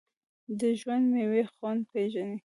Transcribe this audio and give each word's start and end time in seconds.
ژوندي 0.79 1.07
د 1.11 1.11
میوې 1.13 1.43
خوند 1.53 1.81
پېژني 1.91 2.37